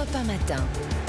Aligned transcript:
Europe 0.00 0.14
1 0.14 0.24
matin. 0.24 0.99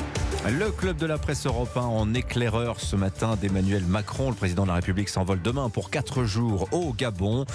Le 0.49 0.71
club 0.71 0.97
de 0.97 1.05
la 1.05 1.17
presse 1.17 1.45
européen 1.45 1.83
en 1.83 2.13
éclaireur 2.13 2.79
ce 2.79 2.95
matin 2.95 3.35
d'Emmanuel 3.39 3.83
Macron. 3.83 4.29
Le 4.29 4.35
président 4.35 4.63
de 4.63 4.69
la 4.69 4.75
République 4.75 5.07
s'envole 5.07 5.41
demain 5.41 5.69
pour 5.69 5.91
quatre 5.91 6.23
jours 6.23 6.67
au 6.71 6.93
Gabon, 6.93 7.45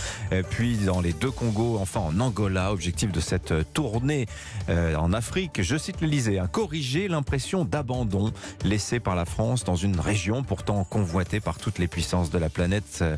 puis 0.51 0.77
dans 0.77 1.01
les 1.01 1.13
deux 1.13 1.33
Congos, 1.33 1.79
enfin 1.81 2.01
en 2.01 2.21
Angola. 2.21 2.73
Objectif 2.73 3.11
de 3.11 3.21
cette 3.21 3.73
tournée 3.73 4.27
euh, 4.69 4.95
en 4.97 5.13
Afrique, 5.13 5.63
je 5.63 5.77
cite 5.77 6.01
l'Elysée, 6.01 6.39
hein, 6.39 6.47
corriger 6.47 7.09
l'impression 7.09 7.65
d'abandon 7.65 8.33
laissée 8.65 9.01
par 9.01 9.17
la 9.17 9.25
France 9.25 9.65
dans 9.65 9.77
une 9.77 9.99
région 9.99 10.45
pourtant 10.45 10.85
convoitée 10.85 11.41
par 11.41 11.59
toutes 11.59 11.79
les 11.79 11.89
puissances 11.89 12.31
de 12.31 12.39
la 12.39 12.49
planète, 12.49 13.01
euh, 13.03 13.17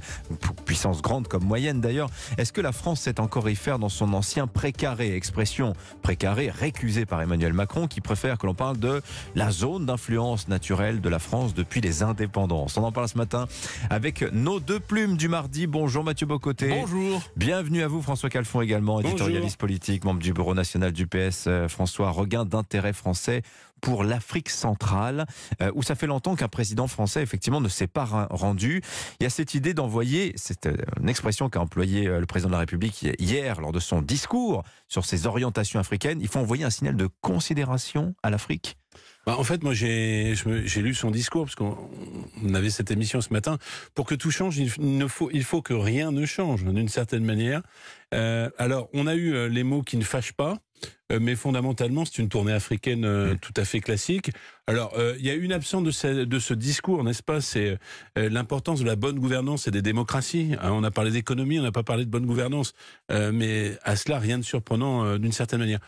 puissances 0.65 1.03
grandes 1.03 1.29
comme 1.29 1.45
moyennes 1.45 1.81
d'ailleurs. 1.81 2.11
Est-ce 2.39 2.53
que 2.53 2.63
la 2.63 2.73
France 2.73 3.03
sait 3.03 3.21
encore 3.21 3.49
y 3.51 3.57
faire 3.57 3.79
dans 3.79 3.91
son 3.91 4.15
ancien 4.15 4.47
précaré? 4.47 5.15
Expression 5.15 5.75
précaré 6.03 6.51
récusée 6.51 7.05
par 7.05 7.21
Emmanuel 7.21 7.53
Macron 7.53 7.87
qui 7.87 8.01
préfère 8.01 8.39
que 8.39 8.47
l'on 8.47 8.55
parle 8.55 8.79
de 8.79 9.03
la 9.35 9.48
zone 9.51 9.87
d'influence 9.87 10.49
naturelle 10.49 11.01
de 11.01 11.09
la 11.09 11.19
France 11.19 11.55
depuis 11.55 11.81
les 11.81 12.03
indépendances. 12.03 12.77
On 12.77 12.85
en 12.85 12.93
parle 12.93 13.09
ce 13.09 13.19
matin 13.19 13.47
avec 13.91 14.23
nos 14.33 14.61
deux 14.61 14.81
plumes 14.81 15.17
du 15.17 15.29
mardi. 15.29 15.67
Bonjour 15.67 16.05
Mathieu 16.05 16.27
Bocoté. 16.27 16.69
Bonjour. 16.69 17.23
Bienvenue 17.37 17.83
à 17.83 17.89
vous 17.89 18.03
François 18.03 18.31
Calfon 18.31 18.61
également, 18.61 19.01
éditorialiste 19.01 19.59
politique, 19.59 20.05
membre 20.05 20.21
du 20.21 20.33
bureau 20.33 20.55
national 20.55 20.93
du 20.93 21.07
PS. 21.07 21.45
Euh, 21.47 21.69
François, 21.69 22.11
regain 22.11 22.45
d'intérêt 22.45 22.93
français 22.93 23.43
pour 23.81 24.03
l'Afrique 24.03 24.51
centrale, 24.51 25.27
euh, 25.63 25.71
où 25.75 25.85
ça 25.85 25.95
fait 25.95 26.09
longtemps 26.09 26.35
qu'un 26.35 26.49
président 26.49 26.89
français, 26.89 27.23
effectivement, 27.23 27.61
ne 27.61 27.69
s'est 27.69 27.87
pas 27.87 28.27
rendu. 28.31 28.83
Il 29.21 29.25
y 29.25 29.27
a 29.27 29.31
cette 29.31 29.55
idée 29.55 29.73
d'envoyer, 29.73 30.33
c'est 30.37 30.67
euh, 30.67 30.77
une 31.01 31.09
expression 31.09 31.49
qu'a 31.49 31.61
employée 31.61 32.07
le 32.07 32.27
président 32.27 32.49
de 32.49 32.55
la 32.55 32.61
République 32.61 33.07
hier 33.19 33.61
lors 33.61 33.73
de 33.73 33.81
son 33.81 34.03
discours 34.03 34.65
sur 34.89 35.05
ses 35.05 35.27
orientations 35.27 35.79
africaines, 35.79 36.19
il 36.21 36.29
faut 36.29 36.41
envoyer 36.41 36.65
un 36.65 36.71
signal 36.71 36.97
de 36.97 37.09
considération 37.21 38.15
à 38.23 38.31
l'Afrique? 38.31 38.77
Bah, 39.29 39.37
en 39.37 39.45
fait, 39.45 39.63
moi, 39.63 39.75
j'ai 39.75 40.33
lu 40.77 40.95
son 40.95 41.11
discours 41.11 41.45
parce 41.45 41.55
qu'on 41.55 42.55
avait 42.55 42.71
cette 42.71 42.91
émission 42.91 43.21
ce 43.21 43.31
matin. 43.31 43.59
Pour 43.95 44.07
que 44.07 44.15
tout 44.15 44.31
change, 44.31 44.57
il, 44.57 44.71
faut, 44.71 45.29
il 45.31 45.45
faut 45.45 45.61
que 45.61 45.75
rien 45.75 46.13
ne 46.13 46.25
change 46.25 46.65
d'une 46.65 46.89
certaine 46.89 47.27
manière. 47.27 47.61
Euh, 48.15 48.49
alors, 48.57 48.89
on 48.95 49.07
a 49.07 49.15
eu 49.15 49.35
euh, 49.35 49.47
les 49.51 49.65
mots 49.65 49.83
qui 49.83 49.99
ne 49.99 50.03
fâchent 50.03 50.33
pas. 50.33 50.57
Euh, 51.11 51.19
mais 51.21 51.37
fondamentalement, 51.37 52.05
c'est 52.05 52.19
une 52.19 52.29
tournée 52.29 52.53
africaine 52.53 53.05
euh, 53.05 53.35
tout 53.41 53.55
à 53.57 53.65
fait 53.65 53.81
classique. 53.81 54.31
Alors, 54.67 54.93
euh, 54.99 55.15
il 55.19 55.25
y 55.25 55.31
a 55.31 55.35
une 55.35 55.53
absence 55.53 55.83
de 55.83 55.91
ce, 55.91 56.25
de 56.25 56.39
ce 56.39 56.53
discours, 56.53 57.03
n'est-ce 57.03 57.23
pas? 57.23 57.41
C'est 57.41 57.79
l'importance 58.17 58.81
de 58.81 58.85
la 58.85 58.97
bonne 58.97 59.19
gouvernance 59.19 59.67
et 59.67 59.71
des 59.71 59.81
démocraties. 59.81 60.55
Hein, 60.61 60.71
on 60.73 60.85
a 60.85 60.91
parlé 60.91 61.11
d'économie, 61.11 61.59
on 61.59 61.63
n'a 61.63 61.73
pas 61.73 61.83
parlé 61.83 62.05
de 62.05 62.11
bonne 62.11 62.27
gouvernance, 62.27 62.75
mais 63.11 63.79
à 63.83 63.97
cela, 63.97 64.19
rien 64.19 64.39
de 64.39 64.45
surprenant 64.45 65.17
d'une 65.17 65.33
certaine 65.33 65.61
manière. 65.61 65.81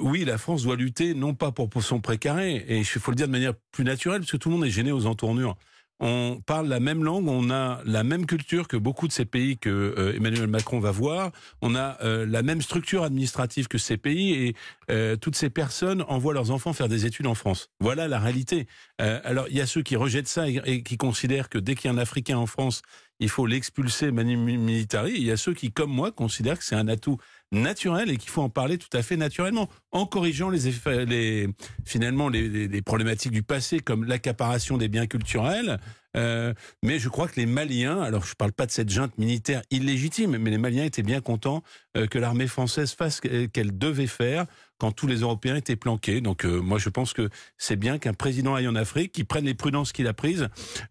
oui, 0.00 0.24
la 0.24 0.38
France 0.38 0.64
doit 0.64 0.76
lutter, 0.76 1.14
non 1.14 1.34
pas 1.34 1.52
pour, 1.52 1.68
pour 1.68 1.82
son 1.82 2.00
précaré, 2.00 2.56
et 2.66 2.78
il 2.78 2.84
faut 2.84 3.12
le 3.12 3.16
dire 3.16 3.26
de 3.26 3.32
manière 3.32 3.54
plus 3.70 3.84
naturelle, 3.84 4.20
parce 4.20 4.32
que 4.32 4.36
tout 4.36 4.48
le 4.48 4.56
monde 4.56 4.64
est 4.64 4.70
gêné 4.70 4.90
aux 4.90 5.06
entournures 5.06 5.56
on 6.00 6.40
parle 6.46 6.66
la 6.66 6.80
même 6.80 7.04
langue, 7.04 7.28
on 7.28 7.50
a 7.50 7.80
la 7.84 8.02
même 8.04 8.24
culture 8.24 8.68
que 8.68 8.78
beaucoup 8.78 9.06
de 9.06 9.12
ces 9.12 9.26
pays 9.26 9.58
que 9.58 9.68
euh, 9.68 10.16
Emmanuel 10.16 10.46
Macron 10.46 10.80
va 10.80 10.90
voir, 10.90 11.30
on 11.60 11.74
a 11.74 11.98
euh, 12.02 12.24
la 12.26 12.42
même 12.42 12.62
structure 12.62 13.04
administrative 13.04 13.68
que 13.68 13.76
ces 13.76 13.98
pays 13.98 14.32
et 14.32 14.56
euh, 14.90 15.16
toutes 15.16 15.36
ces 15.36 15.50
personnes 15.50 16.02
envoient 16.08 16.32
leurs 16.32 16.50
enfants 16.50 16.72
faire 16.72 16.88
des 16.88 17.04
études 17.04 17.26
en 17.26 17.34
France. 17.34 17.68
Voilà 17.80 18.08
la 18.08 18.18
réalité. 18.18 18.66
alors 18.98 19.46
il 19.48 19.56
y 19.56 19.60
a 19.60 19.66
ceux 19.66 19.82
qui 19.82 19.96
rejettent 19.96 20.28
ça 20.28 20.48
et, 20.48 20.82
qui 20.82 20.96
considèrent 20.96 21.48
que 21.48 21.58
dès 21.58 21.74
qu'il 21.74 21.90
y 21.90 21.94
a 21.94 21.96
un 21.96 21.98
Africain 21.98 22.38
en 22.38 22.46
France, 22.46 22.82
il 23.20 23.28
faut 23.28 23.46
l'expulser 23.46 24.10
militari. 24.10 25.12
Il 25.16 25.24
y 25.24 25.30
a 25.30 25.36
ceux 25.36 25.54
qui, 25.54 25.70
comme 25.70 25.90
moi, 25.90 26.10
considèrent 26.10 26.58
que 26.58 26.64
c'est 26.64 26.74
un 26.74 26.88
atout 26.88 27.18
naturel 27.52 28.10
et 28.10 28.16
qu'il 28.16 28.30
faut 28.30 28.42
en 28.42 28.48
parler 28.48 28.78
tout 28.78 28.94
à 28.96 29.02
fait 29.02 29.16
naturellement, 29.16 29.68
en 29.92 30.06
corrigeant 30.06 30.50
les 30.50 30.68
effets, 30.68 31.48
finalement 31.84 32.28
les, 32.28 32.68
les, 32.68 32.82
problématiques 32.82 33.32
du 33.32 33.42
passé 33.42 33.80
comme 33.80 34.04
l'accaparation 34.04 34.78
des 34.78 34.88
biens 34.88 35.06
culturels. 35.06 35.78
Euh, 36.16 36.54
mais 36.82 36.98
je 36.98 37.08
crois 37.08 37.28
que 37.28 37.38
les 37.38 37.46
Maliens, 37.46 38.00
alors 38.00 38.24
je 38.24 38.30
ne 38.30 38.34
parle 38.34 38.52
pas 38.52 38.66
de 38.66 38.70
cette 38.70 38.90
junte 38.90 39.16
militaire 39.18 39.62
illégitime, 39.70 40.38
mais 40.38 40.50
les 40.50 40.58
Maliens 40.58 40.84
étaient 40.84 41.02
bien 41.02 41.20
contents 41.20 41.62
euh, 41.96 42.06
que 42.06 42.18
l'armée 42.18 42.46
française 42.48 42.94
fasse 42.94 43.20
ce 43.22 43.46
qu'elle 43.46 43.78
devait 43.78 44.06
faire 44.06 44.46
quand 44.80 44.92
tous 44.92 45.06
les 45.06 45.18
Européens 45.18 45.56
étaient 45.56 45.76
planqués. 45.76 46.20
Donc 46.20 46.44
euh, 46.44 46.60
moi 46.60 46.78
je 46.78 46.88
pense 46.88 47.12
que 47.12 47.28
c'est 47.58 47.76
bien 47.76 47.98
qu'un 47.98 48.14
président 48.14 48.54
aille 48.54 48.66
en 48.66 48.74
Afrique, 48.74 49.12
qu'il 49.12 49.26
prenne 49.26 49.44
les 49.44 49.54
prudences 49.54 49.92
qu'il 49.92 50.06
a 50.08 50.14
prises. 50.14 50.48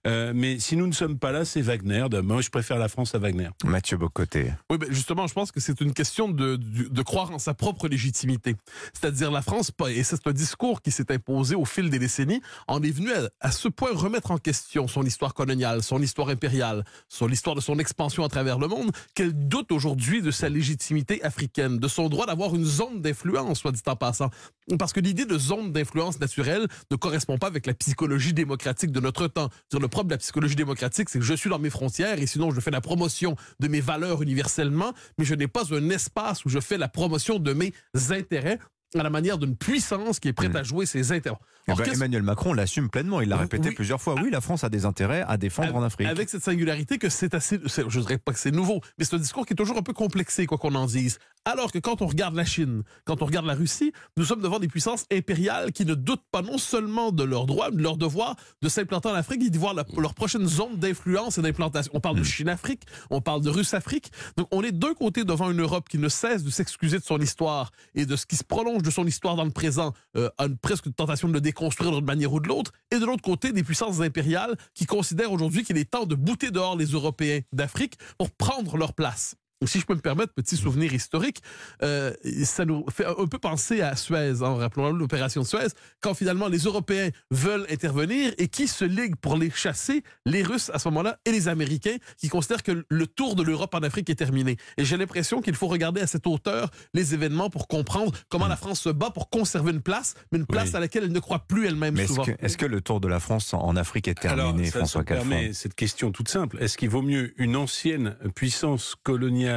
Euh, 0.07 0.31
mais 0.35 0.59
si 0.59 0.77
nous 0.77 0.87
ne 0.87 0.93
sommes 0.93 1.17
pas 1.17 1.31
là, 1.31 1.43
c'est 1.43 1.61
Wagner. 1.61 2.05
Moi 2.23 2.41
je 2.41 2.49
préfère 2.49 2.77
la 2.77 2.87
France 2.87 3.15
à 3.15 3.17
Wagner. 3.17 3.49
Mathieu 3.65 3.97
Bocoté. 3.97 4.53
Oui, 4.69 4.77
ben 4.77 4.91
justement, 4.91 5.25
je 5.27 5.33
pense 5.33 5.51
que 5.51 5.59
c'est 5.59 5.81
une 5.81 5.93
question 5.93 6.29
de, 6.29 6.55
de, 6.55 7.01
croire 7.01 7.31
en 7.31 7.39
sa 7.39 7.55
propre 7.55 7.87
légitimité. 7.87 8.55
C'est-à-dire 8.93 9.31
la 9.31 9.41
France, 9.41 9.71
et 9.89 10.03
c'est 10.03 10.27
un 10.27 10.31
discours 10.31 10.81
qui 10.81 10.91
s'est 10.91 11.11
imposé 11.11 11.55
au 11.55 11.65
fil 11.65 11.89
des 11.89 11.97
décennies, 11.97 12.41
en 12.67 12.83
est 12.83 12.91
venu 12.91 13.11
à, 13.11 13.29
à, 13.39 13.51
ce 13.51 13.67
point 13.67 13.89
remettre 13.93 14.29
en 14.29 14.37
question 14.37 14.87
son 14.87 15.03
histoire 15.03 15.33
coloniale, 15.33 15.81
son 15.81 16.01
histoire 16.01 16.29
impériale, 16.29 16.83
son 17.07 17.29
histoire 17.29 17.55
de 17.55 17.61
son 17.61 17.79
expansion 17.79 18.23
à 18.23 18.29
travers 18.29 18.59
le 18.59 18.67
monde, 18.67 18.91
qu'elle 19.15 19.33
doute 19.47 19.71
aujourd'hui 19.71 20.21
de 20.21 20.29
sa 20.29 20.49
légitimité 20.49 21.23
africaine, 21.23 21.79
de 21.79 21.87
son 21.87 22.09
droit 22.09 22.27
d'avoir 22.27 22.53
une 22.53 22.65
zone 22.65 23.01
d'influence, 23.01 23.59
soit 23.59 23.71
en 23.87 23.95
passant. 23.95 24.29
Parce 24.77 24.93
que 24.93 24.99
l'idée 24.99 25.25
de 25.25 25.37
zone 25.37 25.71
d'influence 25.71 26.19
naturelle 26.19 26.67
ne 26.91 26.95
correspond 26.95 27.37
pas 27.37 27.47
avec 27.47 27.65
la 27.65 27.73
psychologie 27.73 28.33
démocratique 28.33 28.91
de 28.91 28.99
notre 28.99 29.27
temps. 29.27 29.49
le 29.73 29.87
propre 29.87 30.07
de 30.07 30.13
la 30.13 30.17
psychologie 30.17 30.55
démocratique, 30.55 31.09
c'est 31.09 31.19
que 31.19 31.25
je 31.25 31.33
suis 31.33 31.49
dans 31.49 31.59
mes 31.59 31.69
frontières 31.69 32.19
et 32.19 32.27
sinon 32.27 32.51
je 32.51 32.59
fais 32.59 32.71
la 32.71 32.81
promotion 32.81 33.35
de 33.59 33.67
mes 33.67 33.81
valeurs 33.81 34.21
universellement, 34.21 34.93
mais 35.17 35.25
je 35.25 35.35
n'ai 35.35 35.47
pas 35.47 35.73
un 35.73 35.89
espace 35.89 36.45
où 36.45 36.49
je 36.49 36.59
fais 36.59 36.77
la 36.77 36.87
promotion 36.87 37.39
de 37.39 37.53
mes 37.53 37.73
intérêts 38.09 38.59
à 38.97 39.03
la 39.03 39.09
manière 39.09 39.37
d'une 39.37 39.55
puissance 39.55 40.19
qui 40.19 40.29
est 40.29 40.33
prête 40.33 40.55
à 40.55 40.61
hmm. 40.61 40.65
jouer 40.65 40.85
ses 40.85 41.11
intérêts. 41.11 41.37
Eh 41.67 41.73
ben, 41.75 41.93
Emmanuel 41.93 42.23
Macron 42.23 42.53
l'assume 42.53 42.89
pleinement, 42.89 43.21
il 43.21 43.29
l'a 43.29 43.37
répété 43.37 43.71
plusieurs 43.71 44.01
fois. 44.01 44.15
Oui, 44.15 44.31
la 44.31 44.41
France 44.41 44.63
a 44.63 44.69
des 44.69 44.85
intérêts 44.85 45.23
à 45.27 45.37
défendre 45.37 45.75
en 45.75 45.83
Afrique. 45.83 46.07
Avec 46.07 46.29
cette 46.29 46.43
singularité 46.43 46.97
que 46.97 47.09
c'est 47.09 47.35
assez, 47.35 47.59
je 47.63 47.99
dirais 47.99 48.17
pas 48.17 48.33
que 48.33 48.39
c'est 48.39 48.51
nouveau, 48.51 48.81
mais 48.97 49.05
c'est 49.05 49.15
un 49.15 49.19
discours 49.19 49.45
qui 49.45 49.53
est 49.53 49.55
toujours 49.55 49.77
un 49.77 49.83
peu 49.83 49.93
complexé, 49.93 50.47
quoi 50.47 50.57
qu'on 50.57 50.73
en 50.73 50.87
dise. 50.87 51.19
Alors 51.49 51.71
que 51.71 51.79
quand 51.79 52.03
on 52.03 52.05
regarde 52.05 52.35
la 52.35 52.45
Chine, 52.45 52.83
quand 53.05 53.23
on 53.23 53.25
regarde 53.25 53.47
la 53.47 53.55
Russie, 53.55 53.91
nous 54.17 54.23
sommes 54.23 54.41
devant 54.43 54.59
des 54.59 54.67
puissances 54.67 55.05
impériales 55.11 55.71
qui 55.71 55.83
ne 55.83 55.95
doutent 55.95 56.27
pas 56.31 56.43
non 56.43 56.59
seulement 56.59 57.11
de 57.11 57.23
leur 57.23 57.47
droit, 57.47 57.71
de 57.71 57.81
leur 57.81 57.97
devoir 57.97 58.35
de 58.61 58.69
s'implanter 58.69 59.09
en 59.09 59.15
Afrique 59.15 59.41
et 59.41 59.49
d'y 59.49 59.57
voir 59.57 59.73
leur 59.73 60.13
prochaine 60.13 60.45
zone 60.45 60.75
d'influence 60.75 61.39
et 61.39 61.41
d'implantation. 61.41 61.91
On 61.95 62.01
parle 62.01 62.17
de 62.17 62.21
hmm. 62.21 62.25
Chine-Afrique, 62.25 62.83
on 63.09 63.19
parle 63.19 63.41
de 63.41 63.49
Russe-Afrique. 63.49 64.11
Donc 64.37 64.47
on 64.51 64.61
est 64.61 64.71
d'un 64.71 64.93
côté 64.93 65.23
devant 65.23 65.49
une 65.49 65.59
Europe 65.59 65.89
qui 65.89 65.97
ne 65.97 66.07
cesse 66.07 66.43
de 66.43 66.51
s'excuser 66.51 66.99
de 66.99 67.03
son 67.03 67.17
histoire 67.17 67.71
et 67.95 68.05
de 68.05 68.15
ce 68.15 68.27
qui 68.27 68.35
se 68.35 68.43
prolonge 68.43 68.83
de 68.83 68.91
son 68.91 69.07
histoire 69.07 69.35
dans 69.35 69.45
le 69.45 69.49
présent 69.49 69.95
euh, 70.17 70.29
a 70.37 70.45
une, 70.45 70.57
presque 70.57 70.85
une 70.85 70.93
tentation 70.93 71.29
de 71.29 71.33
le 71.33 71.41
déconstruire 71.41 71.93
d'une 71.93 72.05
manière 72.05 72.31
ou 72.31 72.39
de 72.39 72.47
l'autre, 72.47 72.73
et 72.91 72.99
de 72.99 73.05
l'autre 73.07 73.23
côté, 73.23 73.53
des 73.53 73.63
puissances 73.63 74.01
impériales 74.01 74.55
qui 74.75 74.85
considèrent 74.85 75.31
aujourd'hui 75.31 75.63
qu'il 75.63 75.79
est 75.79 75.89
temps 75.89 76.05
de 76.05 76.13
bouter 76.13 76.51
dehors 76.51 76.77
les 76.77 76.85
Européens 76.85 77.39
d'Afrique 77.53 77.95
pour 78.19 78.29
prendre 78.29 78.77
leur 78.77 78.93
place 78.93 79.33
si 79.65 79.79
je 79.79 79.85
peux 79.85 79.95
me 79.95 79.99
permettre, 79.99 80.33
petit 80.33 80.55
souvenir 80.55 80.93
historique, 80.93 81.41
euh, 81.83 82.13
ça 82.43 82.65
nous 82.65 82.85
fait 82.89 83.05
un 83.05 83.25
peu 83.25 83.39
penser 83.39 83.81
à 83.81 83.95
Suez, 83.95 84.41
en 84.41 84.55
rappelant 84.55 84.91
l'opération 84.91 85.43
Suez, 85.43 85.67
quand 86.01 86.13
finalement 86.13 86.47
les 86.47 86.59
Européens 86.59 87.09
veulent 87.29 87.65
intervenir 87.69 88.33
et 88.37 88.47
qui 88.47 88.67
se 88.67 88.85
liguent 88.85 89.17
pour 89.17 89.37
les 89.37 89.49
chasser, 89.51 90.03
les 90.25 90.43
Russes 90.43 90.71
à 90.73 90.79
ce 90.79 90.87
moment-là 90.87 91.19
et 91.25 91.31
les 91.31 91.47
Américains 91.49 91.97
qui 92.17 92.29
considèrent 92.29 92.63
que 92.63 92.85
le 92.87 93.07
tour 93.07 93.35
de 93.35 93.43
l'Europe 93.43 93.75
en 93.75 93.79
Afrique 93.79 94.09
est 94.09 94.15
terminé. 94.15 94.57
Et 94.77 94.85
j'ai 94.85 94.95
l'impression 94.95 95.41
qu'il 95.41 95.55
faut 95.55 95.67
regarder 95.67 96.01
à 96.01 96.07
cette 96.07 96.25
hauteur 96.25 96.69
les 96.93 97.13
événements 97.13 97.49
pour 97.49 97.67
comprendre 97.67 98.13
comment 98.29 98.47
la 98.47 98.55
France 98.55 98.79
se 98.79 98.89
bat 98.89 99.09
pour 99.09 99.29
conserver 99.29 99.71
une 99.71 99.81
place, 99.81 100.15
mais 100.31 100.39
une 100.39 100.45
place 100.45 100.73
à 100.73 100.79
laquelle 100.79 101.03
elle 101.03 101.11
ne 101.11 101.19
croit 101.19 101.39
plus 101.39 101.67
elle-même 101.67 101.97
souvent. 102.07 102.25
Est-ce 102.39 102.57
que, 102.57 102.65
le 102.65 102.81
tour 102.81 103.01
de 103.01 103.07
la 103.07 103.19
France 103.19 103.53
en 103.53 103.75
Afrique 103.75 104.07
est 104.07 104.19
terminé, 104.19 104.71
Alors, 104.73 104.87
ça, 104.87 105.03
permet 105.03 105.53
cette 105.53 105.73
question 105.73 106.11
toute 106.11 106.29
simple. 106.29 106.57
Est-ce 106.61 106.77
qu'il 106.77 106.89
vaut 106.89 107.01
mieux 107.01 107.33
une 107.37 107.55
ancienne 107.55 108.15
puissance 108.35 108.95
coloniale 109.01 109.48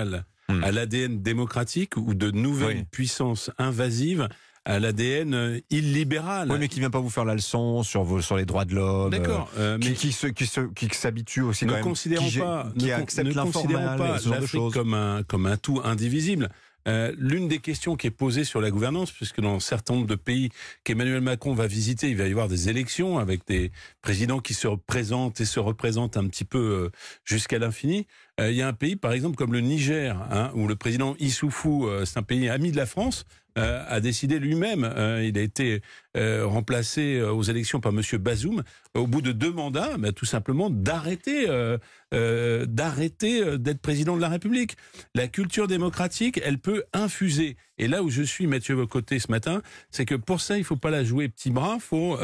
Hmm. 0.49 0.65
à 0.65 0.73
l'ADN 0.73 1.23
démocratique 1.23 1.97
ou 1.97 2.15
de 2.15 2.31
nouvelles 2.31 2.85
puissances 2.85 3.51
invasives 3.59 4.29
à 4.65 4.79
l'ADN 4.79 5.35
euh, 5.35 5.61
illibéral. 5.71 6.50
Oui, 6.50 6.56
mais 6.59 6.69
qui 6.69 6.79
vient 6.79 6.91
pas 6.91 7.00
vous 7.00 7.11
faire 7.11 7.25
la 7.25 7.35
leçon 7.35 7.83
sur 7.83 8.05
vos, 8.05 8.21
sur 8.21 8.37
les 8.37 8.44
droits 8.44 8.65
de 8.65 8.75
l'homme. 8.75 9.11
D'accord. 9.11 9.50
Euh, 9.59 9.79
mais 9.81 9.93
qui, 9.93 10.11
qui, 10.11 10.35
qui, 10.35 10.89
qui 10.89 10.97
s'habitue 10.97 11.43
aussi 11.43 11.67
ne 11.67 11.73
quand 11.73 11.81
considérons 11.81 12.31
pas, 12.39 12.73
ne, 12.77 12.91
accepte 12.93 13.35
considérons 13.35 13.97
pas 13.97 14.19
l'Afrique 14.25 14.73
comme 14.73 14.94
un 14.94 15.23
comme 15.25 15.47
un 15.47 15.56
tout 15.56 15.81
indivisible. 15.85 16.49
Euh, 16.88 17.12
l'une 17.17 17.49
des 17.49 17.61
questions 17.61 17.97
qui 17.97 18.09
est 18.09 18.12
posée 18.12 18.45
sur 18.45 18.61
la 18.61 18.71
gouvernance, 18.71 19.12
puisque 19.12 19.41
dans 19.41 19.55
un 19.55 19.61
certain 19.61 19.95
nombre 19.95 20.06
de 20.06 20.17
pays 20.17 20.50
qu'Emmanuel 20.85 21.21
Macron 21.21 21.55
va 21.55 21.67
visiter, 21.67 22.11
il 22.11 22.17
va 22.17 22.27
y 22.27 22.31
avoir 22.31 22.49
des 22.49 22.69
élections 22.69 23.19
avec 23.19 23.47
des 23.47 23.71
présidents 24.00 24.41
qui 24.41 24.55
se 24.55 24.67
représentent 24.67 25.41
et 25.41 25.45
se 25.45 25.61
représentent 25.61 26.17
un 26.17 26.27
petit 26.27 26.45
peu 26.45 26.59
euh, 26.59 26.91
jusqu'à 27.25 27.59
l'infini. 27.59 28.06
Euh, 28.43 28.50
il 28.50 28.56
y 28.56 28.62
a 28.62 28.69
un 28.69 28.73
pays, 28.73 28.97
par 28.97 29.12
exemple, 29.12 29.37
comme 29.37 29.53
le 29.53 29.61
Niger, 29.61 30.17
hein, 30.31 30.50
où 30.55 30.67
le 30.67 30.77
président 30.77 31.15
Issoufou, 31.19 31.87
euh, 31.87 32.05
c'est 32.05 32.19
un 32.19 32.23
pays 32.23 32.49
ami 32.49 32.73
de 32.73 32.77
la 32.77 32.87
France, 32.87 33.25
euh, 33.59 33.85
a 33.87 34.00
décidé 34.00 34.39
lui-même, 34.39 34.91
il 35.23 35.37
a 35.37 35.43
été 35.43 35.83
remplacé 36.15 37.21
aux 37.21 37.43
élections 37.43 37.81
par 37.81 37.93
Monsieur 37.93 38.17
Bazoum, 38.17 38.62
au 38.94 39.06
bout 39.06 39.21
de 39.21 39.33
deux 39.33 39.53
mandats, 39.53 39.99
bah, 39.99 40.12
tout 40.12 40.25
simplement 40.25 40.71
d'arrêter, 40.71 41.47
d'être 42.11 43.81
président 43.83 44.17
de 44.17 44.23
la 44.23 44.31
République. 44.31 44.77
La 45.15 45.29
culture 45.29 45.69
démocratique, 45.69 46.41
elle 46.43 46.56
peut 46.59 46.85
infuser. 46.95 47.59
Et 47.77 47.88
là 47.88 48.03
où 48.03 48.09
je 48.09 48.23
suis, 48.23 48.47
Mathieu 48.47 48.75
Bocoté, 48.75 49.19
ce 49.19 49.31
matin, 49.31 49.61
c'est 49.91 50.06
que 50.06 50.15
pour 50.15 50.41
ça, 50.41 50.56
il 50.56 50.65
faut 50.65 50.77
pas 50.77 50.91
la 50.91 51.05
jouer 51.05 51.29
petit 51.29 51.50
bras, 51.50 51.75
il 51.75 51.83
faut 51.83 52.19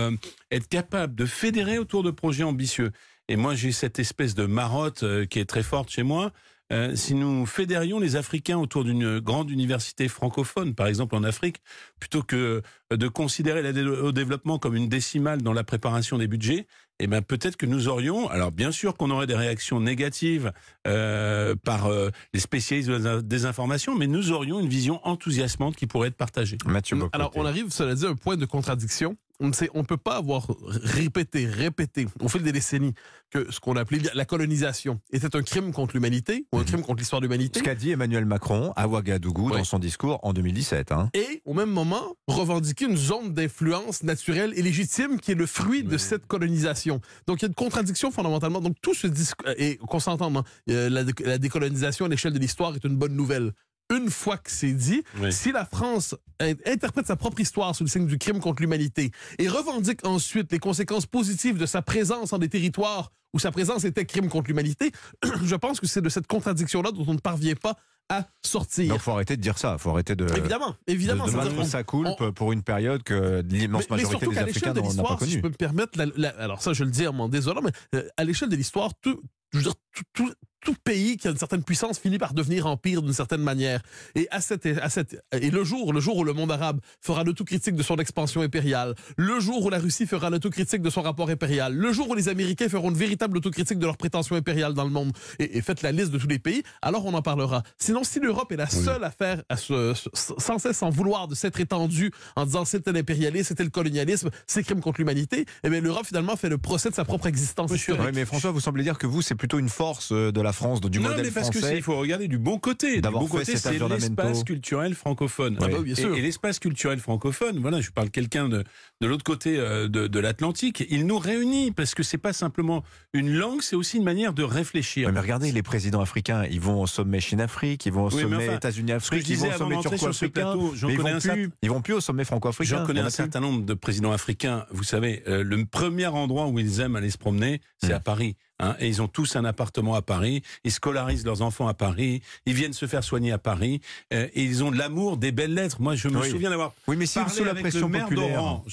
être 0.51 0.69
capable 0.69 1.15
de 1.15 1.27
fédérer 1.27 1.79
autour 1.79 2.03
de 2.03 2.11
projets 2.11 2.45
ambitieux. 2.45 2.91
Et 3.29 3.37
moi, 3.37 3.55
j'ai 3.55 3.73
cette 3.73 3.99
espèce 3.99 4.35
de 4.35 4.47
marotte 4.47 5.03
euh, 5.03 5.27
qui 5.27 5.39
est 5.39 5.45
très 5.45 5.63
forte 5.63 5.91
chez 5.91 6.03
moi. 6.03 6.33
Euh, 6.71 6.95
si 6.95 7.15
nous 7.15 7.47
fédérions 7.47 7.99
les 7.99 8.17
Africains 8.17 8.59
autour 8.59 8.85
d'une 8.85 9.21
grande 9.21 9.51
université 9.51 10.07
francophone, 10.07 10.75
par 10.75 10.87
exemple 10.87 11.15
en 11.15 11.23
Afrique, 11.25 11.63
plutôt 11.99 12.23
que 12.23 12.63
de 12.91 13.09
considérer 13.09 13.63
l'aide 13.63 13.79
au 13.79 14.13
développement 14.13 14.59
comme 14.59 14.77
une 14.77 14.89
décimale 14.89 15.41
dans 15.41 15.55
la 15.55 15.65
préparation 15.65 16.19
des 16.19 16.27
budgets, 16.27 16.67
eh 17.01 17.07
ben 17.07 17.23
peut-être 17.23 17.57
que 17.57 17.65
nous 17.65 17.89
aurions, 17.89 18.29
alors 18.29 18.51
bien 18.53 18.73
sûr 18.73 18.97
qu'on 18.97 19.11
aurait 19.11 19.27
des 19.27 19.37
réactions 19.37 19.81
négatives 19.81 20.53
euh, 20.87 21.55
par 21.65 21.87
euh, 21.87 22.11
les 22.35 22.41
spécialistes 22.41 22.91
de 22.91 22.97
la 22.97 23.23
désinformation, 23.23 23.97
mais 23.97 24.07
nous 24.07 24.33
aurions 24.33 24.61
une 24.61 24.69
vision 24.69 25.01
enthousiasmante 25.07 25.77
qui 25.77 25.87
pourrait 25.87 26.09
être 26.09 26.17
partagée. 26.17 26.59
Mathieu 26.67 26.97
Bocoté. 26.97 27.15
Alors, 27.15 27.33
on 27.37 27.47
arrive, 27.47 27.71
cela 27.71 27.95
dit, 27.95 28.05
à 28.05 28.11
un 28.11 28.15
point 28.15 28.37
de 28.37 28.45
contradiction. 28.45 29.17
On 29.41 29.49
ne 29.49 29.83
peut 29.83 29.97
pas 29.97 30.17
avoir 30.17 30.49
répété, 30.67 31.47
répété 31.47 32.07
au 32.21 32.29
fil 32.29 32.43
des 32.43 32.51
décennies 32.53 32.95
que 33.31 33.51
ce 33.53 33.61
qu'on 33.61 33.77
appelait 33.77 34.01
la 34.15 34.25
colonisation 34.25 35.01
était 35.13 35.37
un 35.37 35.43
crime 35.43 35.73
contre 35.73 35.95
l'humanité 35.95 36.47
ou 36.53 36.59
un 36.59 36.65
crime 36.65 36.83
contre 36.83 36.99
l'histoire 36.99 37.21
de 37.21 37.27
l'humanité. 37.27 37.61
Ce 37.61 37.65
qu'a 37.65 37.75
dit 37.75 37.91
Emmanuel 37.91 38.25
Macron 38.25 38.73
à 38.75 38.89
Ouagadougou 38.89 39.51
Oui. 39.51 39.59
dans 39.59 39.65
son 39.65 39.79
discours 39.79 40.19
en 40.23 40.33
2017. 40.33 40.93
Hein. 40.93 41.11
Et 41.15 41.43
au 41.45 41.55
même 41.55 41.71
moment, 41.71 42.17
revendiquer 42.27 42.87
une 42.87 42.97
zone 42.97 43.33
d'influence 43.33 44.03
naturelle 44.03 44.53
et 44.57 44.63
légitime 44.63 45.21
qui 45.21 45.33
est 45.33 45.37
le 45.37 45.47
fruit 45.47 45.85
de 45.85 45.99
cette 45.99 46.27
colonisation. 46.27 47.01
Donc 47.27 47.41
il 47.41 47.43
y 47.43 47.47
a 47.47 47.49
une 47.49 47.55
contradiction 47.55 48.11
fondamentalement. 48.11 48.61
Donc 48.61 48.77
tout 48.83 48.95
ce 48.95 49.07
discours, 49.07 49.49
et 49.57 49.77
qu'on 49.77 50.01
s'entende, 50.01 50.39
hein, 50.39 50.45
euh, 50.71 50.89
la 50.91 51.39
décolonisation 51.39 52.07
à 52.07 52.09
l'échelle 52.09 52.33
de 52.33 52.39
l'histoire 52.39 52.75
est 52.75 52.85
une 52.85 52.97
bonne 52.97 53.15
nouvelle. 53.15 53.53
Une 53.91 54.11
fois 54.11 54.37
que 54.37 54.51
c'est 54.51 54.73
dit, 54.73 55.03
Oui. 55.21 55.33
si 55.33 55.51
la 55.53 55.65
France 55.65 56.15
in- 56.41 56.53
interprète 56.67 57.07
sa 57.07 57.17
propre 57.17 57.41
histoire 57.41 57.75
sous 57.75 57.85
le 57.85 57.89
signe 57.89 58.07
du 58.07 58.19
crime 58.19 58.39
contre 58.41 58.61
l'humanité 58.63 59.11
et 59.39 59.49
revendique 59.49 60.07
ensuite 60.07 60.53
les 60.53 60.59
conséquences 60.59 61.07
positives 61.07 61.57
de 61.59 61.67
sa 61.67 61.81
présence 61.83 62.33
en 62.33 62.39
des 62.39 62.49
territoires 62.49 63.11
où 63.35 63.39
sa 63.39 63.51
présence 63.51 63.85
était 63.85 64.05
crime 64.07 64.29
contre 64.29 64.49
l'humanité, 64.49 64.91
je 65.45 65.55
pense 65.55 65.81
que 65.81 65.87
c'est 65.87 66.01
de 66.03 66.09
cette 66.09 66.27
contradiction-là 66.27 66.93
dont 66.93 67.05
on 67.07 67.15
ne 67.15 67.19
parvient 67.19 67.55
pas 67.55 67.77
à 68.11 68.27
sortir. 68.45 68.89
Donc 68.89 69.01
faut 69.01 69.11
arrêter 69.13 69.37
de 69.37 69.43
dire 69.43 69.59
ça, 69.59 69.77
faut 69.77 69.91
arrêter 69.91 70.17
de, 70.17 70.27
évidemment, 70.37 70.75
évidemment. 70.87 71.27
de, 71.27 71.59
de 71.61 71.65
sa 71.65 71.83
coulpe 71.85 72.31
pour 72.35 72.53
une 72.53 72.63
période 72.63 73.03
que 73.03 73.43
l'immense 73.47 73.85
mais 73.91 73.97
majorité 73.97 74.27
des 74.29 74.39
Africains 74.39 74.73
l'échelle 74.73 74.73
de 74.73 74.81
n'ont 74.81 74.85
pas 74.87 74.89
l'histoire, 74.89 75.19
si 75.21 75.25
je 75.27 75.31
connue. 75.33 75.43
peux 75.43 75.49
me 75.49 75.55
permettre, 75.55 75.99
la- 75.99 76.07
la- 76.17 76.43
alors 76.43 76.63
ça 76.63 76.73
je 76.73 76.85
le 76.85 76.91
dis 76.91 77.07
en 77.07 77.13
m'en 77.13 77.29
désolant, 77.29 77.61
mais 77.63 77.73
euh, 77.95 78.09
à 78.17 78.25
l'échelle 78.25 78.49
de 78.49 78.57
l'histoire, 78.57 78.93
tout, 79.03 79.21
je 79.53 79.59
veux 79.59 79.65
dire, 79.65 79.75
tout, 79.95 80.05
tout- 80.15 80.33
tout 80.65 80.75
pays 80.85 81.17
qui 81.17 81.29
a 81.29 81.31
une 81.31 81.37
certaine 81.37 81.63
puissance 81.63 81.99
finit 81.99 82.19
par 82.19 82.35
devenir 82.35 82.67
empire 82.67 83.03
d'une 83.03 83.13
certaine 83.13 83.43
manière. 83.43 83.83
Et 84.15 84.29
à 84.31 84.41
cette, 84.41 84.67
à 84.67 84.89
cette, 84.89 85.23
et 85.33 85.51
le 85.51 85.65
jour, 85.65 85.93
le 85.93 86.01
jour 86.01 86.17
où 86.17 86.25
le 86.25 86.33
monde 86.33 86.51
arabe 86.51 86.81
fera 87.01 87.25
l'autocritique 87.25 87.75
de 87.75 87.83
son 87.83 87.97
expansion 87.97 88.41
impériale, 88.43 88.95
le 89.17 89.41
jour 89.41 89.65
où 89.65 89.71
la 89.71 89.79
Russie 89.79 90.07
fera 90.07 90.31
l'autocritique 90.31 90.83
de 90.83 90.91
son 90.91 91.03
rapport 91.03 91.31
impérial, 91.31 91.75
le 91.75 91.93
jour 91.93 92.09
où 92.09 92.15
les 92.15 92.29
Américains 92.29 92.69
feront 92.69 92.91
une 92.91 92.97
véritable 92.97 93.37
autocritique 93.37 93.79
de 93.79 93.87
leur 93.87 93.97
prétention 93.97 94.37
impériale 94.37 94.75
dans 94.75 94.85
le 94.85 94.91
monde, 94.91 95.13
et, 95.39 95.59
et 95.59 95.63
faites 95.63 95.83
la 95.83 95.93
liste 95.93 96.11
de 96.11 96.19
tous 96.19 96.29
les 96.29 96.39
pays, 96.39 96.63
alors 96.83 97.07
on 97.07 97.15
en 97.15 97.23
parlera. 97.23 97.63
Sinon, 97.79 98.05
si 98.05 98.21
l'Europe 98.21 98.53
est 98.53 98.57
la 98.57 98.69
seule 98.69 99.05
à 99.05 99.11
faire, 99.11 99.43
à 99.49 99.57
se, 99.57 99.95
sans 100.15 100.59
cesse 100.59 100.83
en 100.83 100.91
vouloir 100.91 101.29
de 101.29 101.35
s'être 101.35 101.61
étendue 101.61 102.11
en 102.37 102.45
disant 102.45 102.65
c'était 102.65 102.93
l'impérialisme, 102.93 103.49
c'était 103.49 103.65
le 103.65 103.71
colonialisme, 103.71 104.31
c'est 104.47 104.63
crime 104.63 104.81
contre 104.81 105.01
l'humanité, 105.01 105.47
eh 105.63 105.71
bien 105.71 105.81
l'Europe 105.81 106.07
finalement 106.07 106.37
fait 106.37 106.49
le 106.49 106.59
procès 106.59 106.91
de 106.91 106.95
sa 106.95 107.05
propre 107.05 107.27
existence. 107.27 107.71
Ouais, 107.71 108.13
mais 108.13 108.25
François, 108.25 108.51
vous 108.51 108.61
semblez 108.61 108.83
dire 108.83 108.99
que 108.99 109.07
vous, 109.07 109.23
c'est 109.23 109.35
plutôt 109.35 109.59
une 109.59 109.69
force 109.69 110.11
euh, 110.13 110.33
de 110.33 110.41
la 110.41 110.48
France, 110.53 110.81
de- 110.81 110.89
du 110.89 110.99
non, 111.01 111.09
modèle 111.11 111.25
mais 111.27 111.31
parce 111.31 111.51
que 111.51 111.59
français. 111.59 111.77
il 111.77 111.83
faut 111.83 111.97
regarder 111.99 112.29
du 112.29 112.39
bon 112.39 112.59
côté. 112.59 112.97
Du 112.97 113.01
D'avoir 113.01 113.23
bon 113.23 113.29
fait 113.29 113.39
côté, 113.39 113.57
cet 113.57 113.73
c'est 113.75 113.89
l'espace 113.89 114.45
culturel 114.45 114.95
francophone. 114.95 115.57
Ah 115.61 115.69
bah 115.69 115.75
oui, 115.79 115.85
bien 115.85 115.95
Et- 115.95 116.01
sûr. 116.01 116.15
Et, 116.17 116.21
l'espace 116.23 116.59
culturel 116.59 116.99
francophone, 116.99 117.59
voilà, 117.61 117.81
je 117.81 117.91
parle 117.91 118.11
quelqu'un 118.11 118.49
de, 118.49 118.65
de 119.01 119.07
l'autre 119.07 119.25
côté 119.25 119.59
euh, 119.59 119.89
de, 119.89 120.07
de 120.07 120.19
l'Atlantique, 120.21 120.85
il 120.91 121.07
nous 121.07 121.19
réunit 121.19 121.73
parce 121.73 121.95
que 121.95 122.03
c'est 122.03 122.19
pas 122.19 122.33
simplement 122.33 122.85
une 123.13 123.33
langue, 123.33 123.63
c'est 123.63 123.77
aussi 123.77 123.97
une 123.99 124.05
manière 124.05 124.33
de 124.33 124.43
réfléchir. 124.43 125.11
Mais 125.13 125.21
regardez, 125.21 125.53
les 125.53 125.63
présidents 125.63 126.01
africains, 126.01 126.45
ils 126.51 126.61
vont 126.61 126.81
au 126.83 126.87
sommet 126.87 127.21
Chine-Afrique, 127.21 127.87
ils 127.87 127.93
vont 127.93 128.05
au 128.07 128.11
Oui, 128.15 128.23
sommet 128.23 128.37
enfin, 128.37 128.57
États-Unis-Afrique, 128.57 129.29
ils 129.29 129.37
vont 129.37 129.49
au 129.49 129.53
sommet 129.53 129.81
turco-africain. 129.81 130.55
ils 130.57 131.19
plus, 131.21 131.51
ils 131.63 131.71
vont 131.71 131.81
plus 131.83 131.95
au 131.95 132.01
sommet 132.01 132.25
franco-africain. 132.25 132.79
J'en 132.79 132.87
connais 132.87 133.01
un 133.01 133.11
certain 133.11 133.41
nombre 133.41 133.65
de 133.65 133.75
présidents 133.75 134.13
africains. 134.13 134.67
Vous 134.71 134.85
savez, 134.85 135.23
euh, 135.29 135.43
le 135.43 135.65
premier 135.65 136.07
endroit 136.07 136.47
où 136.49 136.59
ils 136.59 136.81
aiment 136.81 136.97
aller 136.97 137.11
se 137.11 137.19
promener, 137.19 137.61
c'est 137.79 137.89
Mm. 137.91 137.93
à 137.97 138.01
Paris. 138.01 138.37
Hein. 138.61 138.77
et 138.81 138.89
ils 138.89 139.03
ont 139.03 139.09
tous 139.09 139.37
un 139.37 139.45
appartement 139.45 139.95
à 139.95 140.03
Paris. 140.03 140.43
Ils 140.65 140.73
scolarisent 140.73 141.25
leurs 141.25 141.43
enfants 141.43 141.69
à 141.69 141.75
Paris. 141.75 142.23
Ils 142.47 142.55
viennent 142.55 142.73
se 142.73 142.87
faire 142.87 143.05
soigner 143.05 143.33
à 143.33 143.39
Paris. 143.39 143.81
euh, 144.13 144.27
et 144.35 144.43
ils 144.43 144.63
ont 144.65 144.71
de 144.71 144.77
l'amour, 144.79 145.17
des 145.17 145.33
belles 145.33 145.55
lettres. 145.55 145.81
Moi, 145.81 145.95
je 145.97 146.09
me 146.09 146.21
Oui. 146.21 146.31
souviens 146.31 146.51
d'avoir 146.51 146.73
Oui, 146.87 146.97
mais 146.97 147.07
si 147.07 147.19
parlé 147.19 147.33
sous 147.35 147.45
la 147.45 147.51
avec 147.51 147.63
pression 147.63 147.87
le 147.87 147.93
maire 147.93 148.05
populaire. 148.09 148.37
d'Oran, 148.37 148.65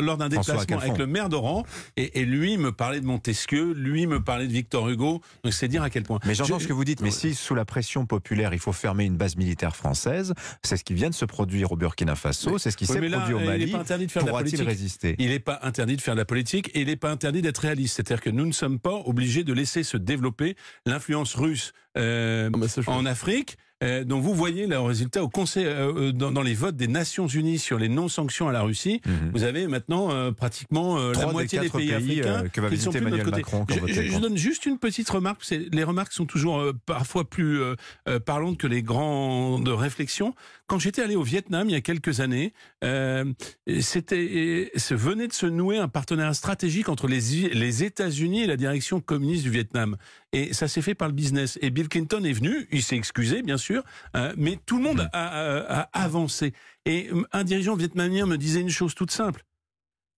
lors 0.00 0.16
d'un 0.16 0.28
déplacement 0.28 0.78
avec 0.78 0.98
le 0.98 1.06
maire 1.06 1.28
d'Oran, 1.28 1.64
et, 1.96 2.20
et 2.20 2.24
lui 2.24 2.56
me 2.56 2.72
parlait 2.72 3.00
de 3.00 3.06
Montesquieu, 3.06 3.72
lui 3.72 4.06
me 4.06 4.22
parlait 4.22 4.46
de 4.46 4.52
Victor 4.52 4.88
Hugo. 4.88 5.20
Donc 5.44 5.52
c'est 5.52 5.68
dire 5.68 5.82
à 5.82 5.90
quel 5.90 6.02
point. 6.02 6.18
Mais 6.24 6.34
j'entends 6.34 6.58
Je- 6.58 6.64
ce 6.64 6.68
que 6.68 6.72
vous 6.72 6.84
dites, 6.84 7.00
mais 7.00 7.10
si 7.10 7.34
sous 7.34 7.54
la 7.54 7.64
pression 7.64 8.06
populaire, 8.06 8.52
il 8.52 8.58
faut 8.60 8.72
fermer 8.72 9.04
une 9.04 9.16
base 9.16 9.36
militaire 9.36 9.74
française, 9.76 10.34
c'est 10.62 10.76
ce 10.76 10.84
qui 10.84 10.94
vient 10.94 11.10
de 11.10 11.14
se 11.14 11.24
produire 11.24 11.72
au 11.72 11.76
Burkina 11.76 12.14
Faso, 12.14 12.58
c'est 12.58 12.70
ce 12.70 12.76
qui 12.76 12.84
Oui, 12.84 12.94
s'est 13.00 13.08
produit 13.10 13.34
au 13.34 13.38
il 13.38 13.44
n'est 13.44 13.50
Mali. 13.50 13.70
pas 13.72 13.78
interdit 13.78 14.06
de 14.06 14.10
faire 14.12 14.22
de 14.22 14.26
la 14.28 14.32
Pourra-t-il 14.32 14.62
résister? 14.62 15.16
Il 15.18 15.28
n'est 15.30 15.38
pas 15.38 15.58
interdit 15.62 15.96
de 15.96 16.00
faire 16.02 16.14
de 16.14 16.20
la 16.20 16.24
politique 16.24 16.70
et 16.74 16.80
il 16.82 16.86
n'est 16.88 16.96
pas 16.96 17.10
interdit 17.10 17.42
d'être 17.42 17.58
réaliste. 17.58 17.96
C'est-à-dire 17.96 18.20
que 18.22 18.30
nous 18.30 18.46
ne 18.46 18.52
sommes 18.52 18.78
pas 18.78 19.00
obligés 19.06 19.31
de 19.42 19.52
laisser 19.52 19.82
se 19.82 19.96
développer 19.96 20.56
l'influence 20.86 21.34
russe 21.34 21.72
euh, 21.96 22.50
ça, 22.68 22.82
je- 22.82 22.90
en 22.90 23.06
Afrique. 23.06 23.56
Euh, 23.82 24.04
dont 24.04 24.20
vous 24.20 24.34
voyez 24.34 24.66
le 24.66 24.78
résultat 24.78 25.22
au 25.22 25.28
conseil, 25.28 25.66
euh, 25.66 25.92
euh, 26.08 26.12
dans, 26.12 26.30
dans 26.30 26.42
les 26.42 26.54
votes 26.54 26.76
des 26.76 26.88
Nations 26.88 27.26
Unies 27.26 27.58
sur 27.58 27.78
les 27.78 27.88
non-sanctions 27.88 28.48
à 28.48 28.52
la 28.52 28.62
Russie. 28.62 29.00
Mhm. 29.04 29.30
Vous 29.34 29.42
avez 29.42 29.66
maintenant 29.66 30.10
euh, 30.12 30.30
pratiquement 30.30 30.96
la 31.10 31.26
moitié 31.26 31.58
des 31.58 31.68
pays, 31.68 31.88
pays, 31.88 31.94
africains 31.94 32.48
que 32.48 32.60
va 32.60 32.70
qui 32.70 32.78
sont 32.78 32.90
plus 32.90 33.00
de 33.00 33.08
notre 33.08 33.24
côté. 33.24 33.42
Je, 33.92 34.18
donne 34.18 34.36
juste 34.36 34.66
une 34.66 34.78
petite 34.78 35.10
remarque. 35.10 35.44
Les 35.50 35.84
remarques 35.84 36.12
sont 36.12 36.26
toujours 36.26 36.64
parfois 36.86 37.28
plus 37.28 37.60
parlantes 38.24 38.58
que 38.58 38.66
les 38.66 38.82
grandes 38.82 39.68
réflexions. 39.68 40.34
Quand 40.66 40.78
j'étais 40.78 41.02
allé 41.02 41.16
au 41.16 41.22
Vietnam 41.22 41.68
il 41.68 41.72
y 41.72 41.76
a 41.76 41.80
quelques 41.80 42.20
années, 42.20 42.52
c'était 43.80 44.70
se 44.76 44.94
venait 44.94 45.28
de 45.28 45.32
se 45.32 45.46
nouer 45.46 45.78
un 45.78 45.88
partenariat 45.88 46.34
stratégique 46.34 46.88
entre 46.88 47.08
les, 47.08 47.48
les 47.52 47.84
États-Unis 47.84 48.42
et 48.42 48.46
la 48.46 48.56
direction 48.56 49.00
communiste 49.00 49.42
du 49.42 49.50
Vietnam. 49.50 49.96
Et 50.32 50.54
ça 50.54 50.66
s'est 50.66 50.80
fait 50.82 50.94
par 50.94 51.08
le 51.08 51.14
business. 51.14 51.58
Et 51.60 51.70
Bill 51.70 51.88
Clinton 51.88 52.24
est 52.24 52.32
venu, 52.32 52.66
il 52.72 52.82
s'est 52.82 52.96
excusé 52.96 53.42
bien 53.42 53.58
sûr, 53.58 53.82
euh, 54.16 54.32
mais 54.38 54.58
tout 54.64 54.78
le 54.78 54.82
monde 54.82 55.08
a, 55.12 55.26
a- 55.28 55.80
a 55.80 56.02
avancé. 56.04 56.52
Et 56.86 57.10
euh, 57.12 57.22
un 57.32 57.44
dirigeant 57.44 57.76
vietnamien 57.76 58.24
me 58.26 58.38
disait 58.38 58.60
une 58.60 58.70
chose 58.70 58.94
toute 58.94 59.10
simple. 59.10 59.44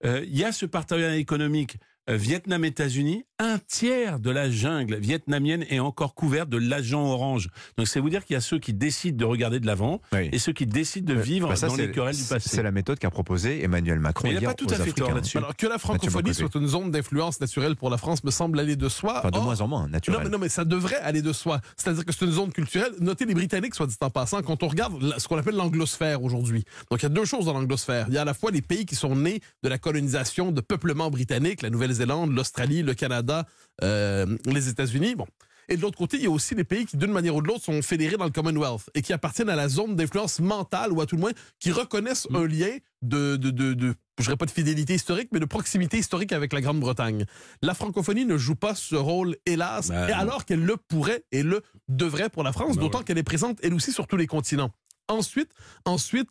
Euh, 0.04 0.22
Il 0.24 0.36
y 0.36 0.44
a 0.44 0.52
ce 0.52 0.66
partenariat 0.66 1.16
économique 1.16 1.78
Vietnam-États-Unis, 2.08 3.24
un 3.38 3.58
tiers 3.58 4.18
de 4.18 4.30
la 4.30 4.50
jungle 4.50 4.96
vietnamienne 4.96 5.64
est 5.70 5.78
encore 5.78 6.14
couverte 6.14 6.48
de 6.48 6.56
l'agent 6.58 7.02
orange. 7.04 7.48
Donc 7.78 7.88
c'est 7.88 8.00
vous 8.00 8.10
dire 8.10 8.24
qu'il 8.24 8.34
y 8.34 8.36
a 8.36 8.40
ceux 8.40 8.58
qui 8.58 8.72
décident 8.74 9.16
de 9.16 9.24
regarder 9.24 9.60
de 9.60 9.66
l'avant 9.66 10.00
Oui. 10.12 10.28
et 10.32 10.38
ceux 10.38 10.52
qui 10.52 10.66
décident 10.66 11.12
de 11.14 11.18
Euh, 11.18 11.22
vivre 11.22 11.48
bah 11.48 11.56
ça, 11.56 11.68
dans 11.68 11.76
les 11.76 11.86
c'est- 11.86 11.92
querelles 11.92 12.16
du 12.16 12.22
passé. 12.24 12.48
C'est 12.50 12.62
la 12.62 12.70
méthode 12.70 12.98
qu'a 12.98 13.10
proposée 13.10 13.62
Emmanuel 13.64 13.98
Macron. 14.00 14.24
Mais 14.24 14.30
il 14.30 14.34
n'a 14.34 14.40
hier 14.40 14.50
pas 14.50 14.54
tout 14.54 14.66
à 14.70 14.74
fait 14.76 14.92
tort 14.92 15.12
là-dessus. 15.14 15.38
Alors 15.38 15.56
que 15.56 15.66
la 15.66 15.78
francophonie 15.78 16.34
soit 16.34 16.54
une 16.54 16.66
zone 16.66 16.90
d'influence 16.90 17.40
naturelle 17.40 17.76
pour 17.76 17.90
la 17.90 17.96
France 17.98 18.22
me 18.24 18.30
semble 18.30 18.58
aller 18.60 18.76
de 18.76 18.88
soi. 18.88 19.18
Enfin, 19.18 19.30
de 19.30 19.38
Or- 19.38 19.44
moins 19.44 19.60
en 19.60 19.68
moins, 19.68 19.82
Non 19.82 19.88
naturel. 19.88 20.20
mais, 20.24 20.30
non, 20.30 20.38
mais 20.38 20.48
ça 20.48 20.64
devrait 20.64 20.96
aller 20.96 21.22
de 21.22 21.32
soi. 21.32 21.60
C'est-à-dire 21.76 22.04
que 22.04 22.12
c'est 22.12 22.24
une 22.24 22.32
zone 22.32 22.52
culturelle. 22.52 22.92
Notez 23.00 23.24
les 23.24 23.34
Britanniques, 23.34 23.74
soit 23.74 23.86
dit 23.86 23.96
en 24.00 24.10
passant, 24.10 24.42
quand 24.42 24.62
on 24.62 24.68
regarde 24.68 25.18
ce 25.18 25.26
qu'on 25.28 25.38
appelle 25.38 25.56
l'anglosphère 25.56 26.22
aujourd'hui. 26.22 26.64
Donc, 26.90 27.00
il 27.00 27.04
y 27.04 27.06
a 27.06 27.10
deux 27.10 27.24
choses 27.24 27.46
dans 27.46 27.52
l'anglosphère. 27.54 28.06
Il 28.08 28.14
y 28.14 28.18
a 28.18 28.22
à 28.22 28.24
la 28.24 28.34
fois 28.34 28.50
les 28.50 28.62
pays 28.62 28.86
qui 28.86 28.94
sont 28.94 29.14
nés 29.16 29.40
de 29.62 29.68
la 29.68 29.78
colonisation 29.78 30.52
de 30.52 30.60
peuplement 30.60 31.10
britannique, 31.10 31.62
la 31.62 31.70
Nouvelle-Zélande, 31.94 32.34
l'Australie, 32.34 32.82
le 32.82 32.94
Canada, 32.94 33.46
euh, 33.82 34.26
les 34.46 34.68
États-Unis. 34.68 35.14
Bon. 35.14 35.26
Et 35.68 35.76
de 35.76 35.82
l'autre 35.82 35.96
côté, 35.96 36.18
il 36.18 36.24
y 36.24 36.26
a 36.26 36.30
aussi 36.30 36.54
les 36.54 36.64
pays 36.64 36.84
qui, 36.84 36.98
d'une 36.98 37.10
manière 37.10 37.34
ou 37.34 37.40
de 37.40 37.48
l'autre, 37.48 37.64
sont 37.64 37.80
fédérés 37.80 38.16
dans 38.18 38.26
le 38.26 38.30
Commonwealth 38.30 38.90
et 38.94 39.00
qui 39.00 39.14
appartiennent 39.14 39.48
à 39.48 39.56
la 39.56 39.68
zone 39.68 39.96
d'influence 39.96 40.40
mentale, 40.40 40.92
ou 40.92 41.00
à 41.00 41.06
tout 41.06 41.16
le 41.16 41.22
moins, 41.22 41.32
qui 41.58 41.72
reconnaissent 41.72 42.28
un 42.34 42.46
lien 42.46 42.76
de, 43.00 43.36
de, 43.36 43.50
de, 43.50 43.72
de 43.72 43.94
je 44.18 44.24
dirais 44.24 44.36
pas 44.36 44.44
de 44.44 44.50
fidélité 44.50 44.94
historique, 44.94 45.30
mais 45.32 45.40
de 45.40 45.46
proximité 45.46 45.96
historique 45.96 46.32
avec 46.32 46.52
la 46.52 46.60
Grande-Bretagne. 46.60 47.24
La 47.62 47.72
francophonie 47.74 48.26
ne 48.26 48.36
joue 48.36 48.56
pas 48.56 48.74
ce 48.74 48.94
rôle, 48.94 49.36
hélas, 49.46 49.88
Ben, 49.88 50.08
et 50.08 50.12
alors 50.12 50.44
qu'elle 50.44 50.64
le 50.64 50.76
pourrait 50.76 51.24
et 51.32 51.42
le 51.42 51.62
devrait 51.88 52.28
pour 52.28 52.42
la 52.42 52.52
France, 52.52 52.76
Ben 52.76 52.82
d'autant 52.82 52.98
ouais. 52.98 53.04
qu'elle 53.04 53.18
est 53.18 53.22
présente, 53.22 53.58
elle 53.62 53.72
aussi, 53.74 53.90
sur 53.90 54.06
tous 54.06 54.18
les 54.18 54.26
continents. 54.26 54.70
Ensuite, 55.08 55.50
ensuite, 55.86 56.28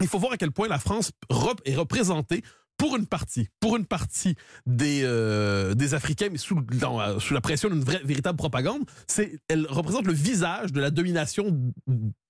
il 0.00 0.06
faut 0.06 0.18
voir 0.18 0.32
à 0.32 0.36
quel 0.36 0.52
point 0.52 0.68
la 0.68 0.78
France 0.78 1.10
est 1.64 1.76
représentée 1.76 2.42
pour 2.76 2.96
une 2.96 3.06
partie, 3.06 3.48
pour 3.60 3.76
une 3.76 3.86
partie 3.86 4.34
des, 4.66 5.02
euh, 5.04 5.74
des 5.74 5.94
Africains, 5.94 6.28
mais 6.30 6.38
sous, 6.38 6.58
euh, 6.58 7.20
sous 7.20 7.34
la 7.34 7.40
pression 7.40 7.68
d'une 7.68 7.84
véritable 7.84 8.36
propagande, 8.36 8.82
c'est, 9.06 9.38
elle 9.48 9.66
représente 9.68 10.06
le 10.06 10.12
visage 10.12 10.72
de 10.72 10.80
la 10.80 10.90
domination 10.90 11.72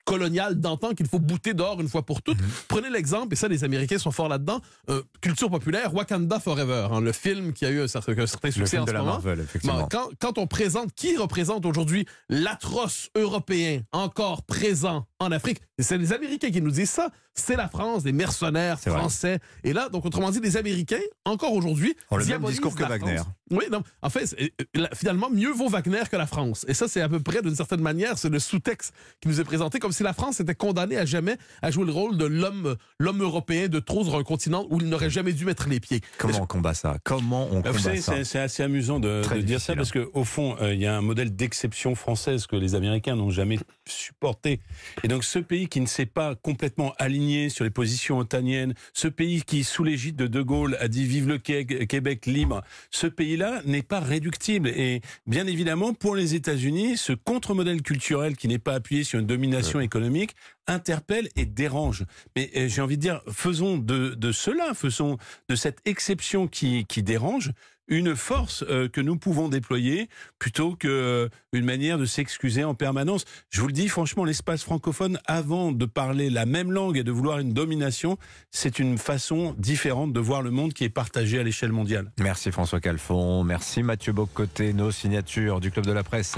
coloniale 0.04 0.60
d'antan 0.60 0.94
qu'il 0.94 1.08
faut 1.08 1.18
bouter 1.18 1.54
dehors 1.54 1.80
une 1.80 1.88
fois 1.88 2.02
pour 2.02 2.22
toutes. 2.22 2.40
Mhm. 2.40 2.48
Prenez 2.68 2.90
l'exemple, 2.90 3.32
et 3.32 3.36
ça 3.36 3.48
les 3.48 3.64
Américains 3.64 3.98
sont 3.98 4.10
forts 4.10 4.28
là-dedans, 4.28 4.60
euh, 4.90 5.02
culture 5.20 5.50
populaire, 5.50 5.94
Wakanda 5.94 6.40
Forever, 6.40 6.88
hein, 6.90 7.00
le 7.00 7.12
film 7.12 7.52
qui 7.52 7.64
a 7.64 7.70
eu 7.70 7.80
un 7.82 7.88
certain, 7.88 8.12
un 8.18 8.26
certain 8.26 8.48
Le 8.48 8.52
succès 8.52 8.78
en 8.78 8.86
ce 8.86 8.92
moment. 8.92 9.04
Marvel, 9.04 9.40
effectivement. 9.40 9.80
Bon, 9.80 9.88
quand, 9.90 10.08
quand 10.20 10.38
on 10.38 10.46
présente, 10.46 10.92
qui 10.94 11.16
représente 11.16 11.66
aujourd'hui 11.66 12.06
l'atroce 12.28 13.10
européen 13.16 13.80
encore 13.92 14.42
présent 14.42 15.06
en 15.18 15.32
Afrique, 15.32 15.60
c'est 15.78 15.98
les 15.98 16.12
Américains 16.12 16.50
qui 16.50 16.60
nous 16.60 16.70
disent 16.70 16.90
ça, 16.90 17.08
c'est 17.34 17.56
la 17.56 17.68
France, 17.68 18.04
des 18.04 18.12
mercenaires 18.12 18.76
vrai. 18.76 18.90
français. 18.98 19.38
Et 19.64 19.72
là, 19.72 19.88
donc 19.88 20.04
autrement 20.06 20.30
dit, 20.30 20.38
les 20.40 20.56
Américains, 20.56 21.00
encore 21.24 21.52
aujourd'hui, 21.52 21.96
Ont 22.10 22.16
le 22.16 22.24
même 22.26 22.44
discours 22.44 22.74
que 22.76 22.84
Wagner. 22.84 23.16
France. 23.16 23.28
Oui, 23.50 23.64
non, 23.70 23.82
en 24.02 24.10
fait, 24.10 24.36
euh, 24.40 24.86
finalement, 24.94 25.28
mieux 25.30 25.50
vaut 25.50 25.68
Wagner 25.68 26.02
que 26.10 26.16
la 26.16 26.26
France. 26.26 26.64
Et 26.68 26.74
ça, 26.74 26.86
c'est 26.86 27.00
à 27.00 27.08
peu 27.08 27.20
près, 27.20 27.42
d'une 27.42 27.56
certaine 27.56 27.80
manière, 27.80 28.18
c'est 28.18 28.28
le 28.28 28.38
sous-texte 28.38 28.94
qui 29.20 29.28
nous 29.28 29.40
est 29.40 29.44
présenté, 29.44 29.78
comme 29.80 29.92
si 29.94 30.02
la 30.02 30.12
France 30.12 30.40
était 30.40 30.54
condamnée 30.54 30.96
à 30.98 31.04
jamais 31.06 31.36
à 31.62 31.70
jouer 31.70 31.86
le 31.86 31.92
rôle 31.92 32.18
de 32.18 32.26
l'homme, 32.26 32.76
l'homme 32.98 33.22
européen 33.22 33.68
de 33.68 33.78
trop 33.78 34.04
sur 34.04 34.16
un 34.16 34.22
continent 34.24 34.66
où 34.70 34.80
il 34.80 34.88
n'aurait 34.88 35.10
jamais 35.10 35.32
dû 35.32 35.44
mettre 35.44 35.68
les 35.68 35.80
pieds. 35.80 36.00
Comment 36.18 36.42
on 36.42 36.46
combat 36.46 36.74
ça? 36.74 36.98
Comment 37.04 37.46
on 37.46 37.56
combat 37.56 37.70
Vous 37.70 37.78
savez, 37.78 38.00
ça? 38.00 38.14
c'est 38.16 38.24
c'est 38.24 38.38
assez 38.40 38.62
amusant 38.62 39.00
de, 39.00 39.22
dire 39.42 39.60
ça 39.60 39.76
parce 39.76 39.90
que 39.92 40.10
au 40.12 40.24
fond, 40.24 40.56
euh, 40.60 40.74
il 40.74 40.80
y 40.80 40.86
a 40.86 40.96
un 40.96 41.00
modèle 41.00 41.34
d'exception 41.34 41.94
française 41.94 42.46
que 42.46 42.56
les 42.56 42.74
Américains 42.74 43.14
n'ont 43.16 43.30
jamais 43.30 43.58
supporté. 43.86 44.60
Et 45.02 45.08
donc, 45.08 45.24
ce 45.24 45.38
pays 45.38 45.68
qui 45.68 45.80
ne 45.80 45.86
s'est 45.86 46.06
pas 46.06 46.34
complètement 46.34 46.94
aligné 46.98 47.48
sur 47.48 47.64
les 47.64 47.70
positions 47.70 48.18
otaniennes, 48.18 48.74
ce 48.92 49.08
pays 49.08 49.42
qui, 49.42 49.62
sous 49.62 49.84
l'égide 49.84 50.16
de 50.16 50.26
De 50.26 50.42
Gaulle, 50.42 50.76
a 50.80 50.88
dit 50.88 51.04
vive 51.06 51.28
le 51.28 51.38
Qué- 51.38 51.86
Québec 51.86 52.26
libre, 52.26 52.62
ce 52.90 53.06
pays-là 53.06 53.60
n'est 53.64 53.82
pas 53.82 54.00
réductible. 54.00 54.68
Et 54.68 55.00
bien 55.26 55.46
évidemment, 55.46 55.94
pour 55.94 56.16
les 56.16 56.34
États-Unis, 56.34 56.96
ce 56.96 57.12
contre-modèle 57.12 57.82
culturel 57.82 58.36
qui 58.36 58.48
n'est 58.48 58.58
pas 58.58 58.74
appuyé 58.74 59.04
sur 59.04 59.18
une 59.20 59.26
domination 59.26 59.80
économique 59.84 60.34
interpelle 60.66 61.28
et 61.36 61.46
dérange. 61.46 62.04
Mais 62.34 62.50
euh, 62.56 62.68
j'ai 62.68 62.82
envie 62.82 62.96
de 62.96 63.02
dire, 63.02 63.20
faisons 63.30 63.78
de, 63.78 64.32
cela, 64.32 64.74
faisons 64.74 65.18
de 65.48 65.54
cette 65.54 65.78
exception 65.84 66.48
qui, 66.48 66.84
qui 66.86 67.02
dérange 67.02 67.52
une 67.88 68.16
force 68.16 68.64
euh, 68.68 68.88
que 68.88 69.00
nous 69.00 69.16
pouvons 69.16 69.48
déployer 69.48 70.08
plutôt 70.38 70.74
que 70.74 70.88
euh, 70.88 71.28
une 71.52 71.64
manière 71.64 71.98
de 71.98 72.06
s'excuser 72.06 72.64
en 72.64 72.74
permanence. 72.74 73.24
Je 73.50 73.60
vous 73.60 73.66
le 73.66 73.72
dis 73.72 73.88
franchement, 73.88 74.24
l'espace 74.24 74.62
francophone, 74.62 75.18
avant 75.26 75.72
de 75.72 75.84
parler 75.84 76.30
la 76.30 76.46
même 76.46 76.72
langue 76.72 76.96
et 76.96 77.04
de 77.04 77.12
vouloir 77.12 77.38
une 77.38 77.52
domination, 77.52 78.16
c'est 78.50 78.78
une 78.78 78.98
façon 78.98 79.54
différente 79.58 80.12
de 80.12 80.20
voir 80.20 80.42
le 80.42 80.50
monde 80.50 80.72
qui 80.72 80.84
est 80.84 80.88
partagé 80.88 81.38
à 81.38 81.42
l'échelle 81.42 81.72
mondiale. 81.72 82.10
Merci 82.18 82.50
François 82.50 82.80
Calfon, 82.80 83.44
merci 83.44 83.82
Mathieu 83.82 84.12
Bocoté, 84.12 84.72
nos 84.72 84.90
signatures 84.90 85.60
du 85.60 85.70
Club 85.70 85.86
de 85.86 85.92
la 85.92 86.02
Presse 86.02 86.36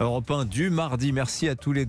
européen 0.00 0.44
du 0.44 0.70
mardi. 0.70 1.12
Merci 1.12 1.48
à 1.48 1.54
tous 1.54 1.72
les 1.72 1.78
deux. 1.78 1.80